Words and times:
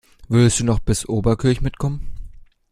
Würdest 0.29 0.59
du 0.59 0.63
noch 0.63 0.79
bis 0.79 1.07
Oberkirch 1.07 1.61
mitkommen? 1.61 2.07